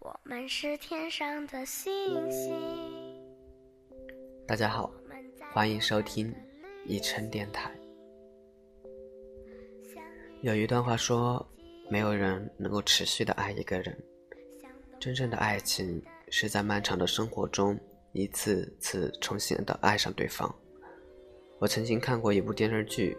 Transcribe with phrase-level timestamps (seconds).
[0.00, 1.92] 我们是天上的星
[2.30, 2.54] 星。
[4.46, 4.92] 大家好，
[5.52, 6.32] 欢迎收听
[6.86, 7.68] 一晨电台。
[10.42, 11.44] 有一段话说，
[11.90, 13.98] 没有人能够持续的爱一个人，
[15.00, 17.76] 真正的爱情是在漫长的生活中
[18.12, 20.48] 一次次重新的爱上对方。
[21.58, 23.16] 我曾经看过一部电视剧，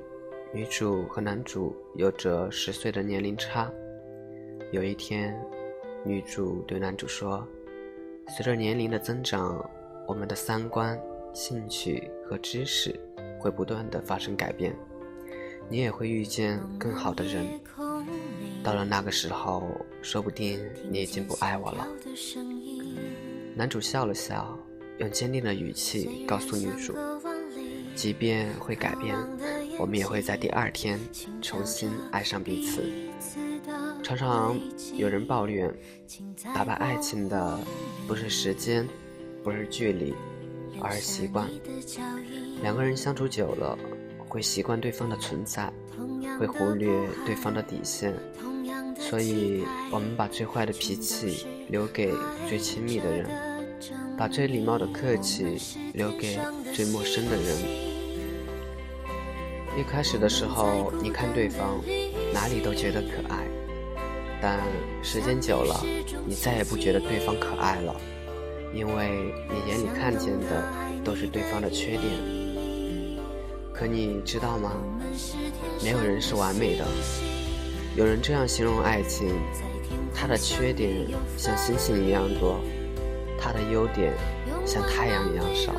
[0.53, 3.69] 女主和男主有着十岁的年龄差。
[4.71, 5.37] 有一天。
[6.05, 7.45] 女主对男主说
[8.35, 9.69] ：“随着年龄的增长，
[10.07, 10.97] 我们的三观、
[11.33, 12.97] 兴趣和知识
[13.37, 14.73] 会不断的发生改变，
[15.67, 17.45] 你也会遇见更好的人。
[18.63, 19.69] 到了那个时候，
[20.01, 20.59] 说不定
[20.89, 21.87] 你已经不爱我了。”
[23.53, 24.57] 男主笑了笑，
[24.99, 26.95] 用坚定的语气告诉女主
[27.93, 29.17] ：“即便会改变，
[29.77, 30.97] 我们也会在第二天
[31.41, 32.81] 重新爱上彼此。”
[34.03, 34.59] 常常
[34.95, 35.71] 有人抱怨，
[36.53, 37.59] 打败爱情的
[38.07, 38.87] 不是时间，
[39.43, 40.13] 不是距离，
[40.81, 41.47] 而是习惯。
[42.61, 43.77] 两个人相处久了，
[44.17, 45.71] 会习惯对方的存在，
[46.39, 46.89] 会忽略
[47.25, 48.13] 对方的底线。
[48.97, 52.13] 所以，我们把最坏的脾气留给
[52.47, 53.29] 最亲密的人，
[54.17, 55.57] 把最礼貌的客气
[55.93, 56.37] 留给
[56.73, 57.57] 最陌生的人。
[59.77, 61.79] 一开始的时候，你看对方
[62.33, 63.47] 哪里都觉得可爱。
[64.41, 64.59] 但
[65.03, 65.83] 时间久了，
[66.25, 67.93] 你再也不觉得对方可爱了，
[68.73, 70.63] 因为你眼里看见的
[71.03, 72.03] 都是对方的缺点。
[73.73, 74.71] 可你知道吗？
[75.83, 76.85] 没有人是完美的。
[77.95, 79.27] 有人这样形容爱情：
[80.15, 82.59] 他的缺点像星星一样多，
[83.37, 84.13] 他的优点
[84.65, 85.73] 像太阳一样少。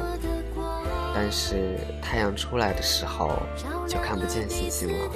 [1.14, 3.38] 但是太阳出来的时候，
[3.86, 5.10] 就看不见星星了。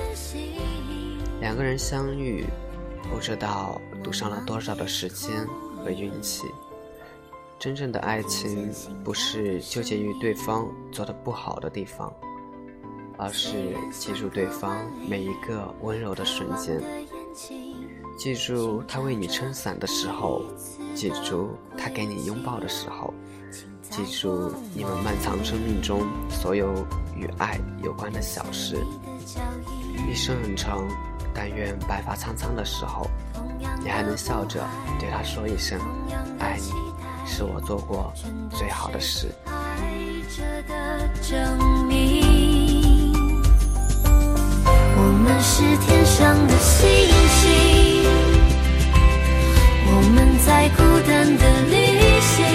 [1.41, 2.45] 两个人相遇。
[3.15, 6.43] 不知道赌上了多少的时间和运气。
[7.61, 8.69] 真正的爱情
[9.05, 12.13] 不是纠结于对方做的不好的地方，
[13.17, 16.83] 而是记住对方每一个温柔的瞬间，
[18.19, 20.43] 记住他为你撑伞的时候，
[20.97, 23.15] 记住他给你拥抱的时候，
[23.91, 26.85] 记住你们漫长生命中所有
[27.17, 28.77] 与爱有关的小事。
[30.11, 30.85] 一生很长。
[31.35, 33.11] 但愿白发苍苍的时候，
[33.83, 34.65] 你还能笑着
[35.01, 35.79] 对他说一声
[36.39, 36.73] “爱你”，
[37.27, 38.13] 是我做过
[38.51, 39.35] 最好的事。
[44.97, 46.87] 我们是天上的星
[47.35, 47.43] 星，
[49.87, 50.17] 我们
[50.47, 51.75] 在孤单的旅
[52.21, 52.47] 行，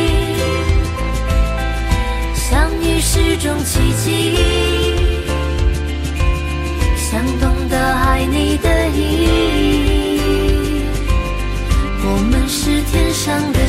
[2.33, 2.47] 相
[2.79, 3.98] 遇是种奇迹。
[13.19, 13.68] 上的